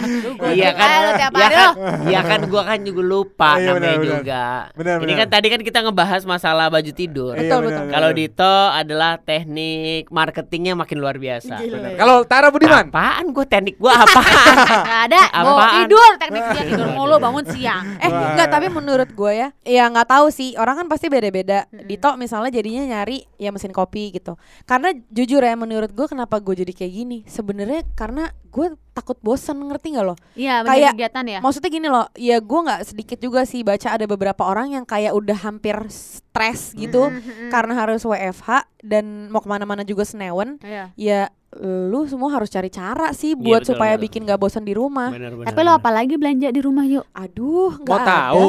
Iya 0.53 0.71
kan, 0.71 0.89
iya 1.13 1.27
kan, 1.31 1.71
iya 2.05 2.21
kan, 2.21 2.39
gua 2.45 2.61
kan 2.65 2.79
juga 2.81 3.01
lupa 3.01 3.51
Iya, 3.55 3.71
namanya 3.71 3.97
juga. 3.97 4.43
Benar, 4.73 4.95
Ini 4.99 5.13
kan 5.15 5.27
tadi 5.29 5.47
kan 5.47 5.61
kita 5.61 5.79
ngebahas 5.81 6.21
masalah 6.23 6.67
baju 6.67 6.91
tidur. 6.91 7.33
Iya, 7.33 7.47
Betul, 7.47 7.59
betul. 7.65 7.85
Kalau 7.89 8.09
Dito 8.11 8.53
adalah 8.69 9.11
teknik 9.17 9.52
teknik 9.53 10.09
marketingnya 10.09 10.73
makin 10.73 10.97
luar 10.97 11.21
biasa. 11.21 11.61
Benar. 11.61 11.93
Kalau 11.93 12.25
Tara 12.25 12.49
Budiman, 12.49 12.89
Apaan 12.89 13.29
gue 13.29 13.45
teknik 13.45 13.77
gue? 13.77 13.91
Gak 14.89 15.01
ada, 15.13 15.21
mau 15.45 15.61
tidur 15.77 16.11
teknik 16.17 16.43
dia 16.57 16.63
tidur 16.73 16.89
mulu 16.89 17.15
bangun 17.21 17.45
siang. 17.53 17.85
Eh 18.01 18.09
enggak 18.09 18.49
tapi 18.49 18.67
menurut 18.73 19.09
gue 19.13 19.31
ya 19.33 19.47
Ya 19.61 19.83
nggak 19.89 20.09
tahu 20.09 20.33
sih 20.33 20.57
orang 20.57 20.83
kan 20.83 20.87
pasti 20.89 21.07
beda-beda. 21.07 21.69
Dito 21.69 22.09
misalnya 22.17 22.49
jadinya 22.49 22.83
nyari 22.97 23.29
ya 23.37 23.53
mesin 23.53 23.69
kopi 23.69 24.09
gitu. 24.09 24.35
Karena 24.65 24.89
jujur 25.13 25.45
ya 25.45 25.53
menurut 25.53 25.93
gue 25.93 26.07
kenapa 26.09 26.41
gue 26.41 26.65
jadi 26.65 26.73
kayak 26.73 26.93
gini? 26.93 27.17
Sebenarnya 27.29 27.85
karena 27.93 28.33
gue 28.49 28.73
takut 28.93 29.17
bosan 29.19 29.57
ngerti 29.59 29.93
nggak 29.93 30.05
lo 30.05 30.15
Iya, 30.33 30.61
Kayak- 30.61 30.93
kegiatan 30.93 31.25
ya. 31.27 31.39
Maksudnya 31.39 31.69
gini 31.69 31.87
loh 31.87 32.05
Ya 32.13 32.37
gue 32.37 32.59
nggak 32.61 32.81
sedikit 32.85 33.17
juga 33.17 33.41
sih 33.43 33.61
baca 33.61 33.89
ada 33.89 34.05
beberapa 34.05 34.41
orang 34.41 34.71
yang 34.71 34.85
kayak 34.85 35.11
udah 35.11 35.37
hampir 35.39 35.73
stres 35.89 36.71
gitu 36.73 37.09
Mhm, 37.09 37.19
mhm. 37.19 37.49
Karena 37.49 37.73
harus 37.75 38.01
WFH 38.01 38.49
dan 38.79 39.27
mau 39.27 39.39
ke 39.39 39.47
mana-mana 39.47 39.81
juga 39.81 40.01
senewen 40.03 40.57
Iya. 40.59 40.93
Ya 40.93 41.21
lu 41.55 42.05
semua 42.05 42.29
harus 42.31 42.49
cari 42.49 42.65
cara 42.67 43.13
sih 43.13 43.33
buat 43.33 43.61
betul, 43.61 43.73
supaya 43.73 43.93
betul. 43.93 44.03
bikin 44.03 44.21
gak 44.23 44.37
bosan 44.37 44.61
di 44.61 44.73
rumah 44.73 45.09
Bener, 45.09 45.33
bener, 45.33 45.45
Tapi 45.45 45.59
lo 45.59 45.71
apalagi 45.71 46.15
belanja 46.15 46.49
di 46.49 46.57
rumah 46.59 46.81
yuk? 46.83 47.05
Aduh 47.11 47.77
nggak 47.79 48.01
tahu? 48.03 48.47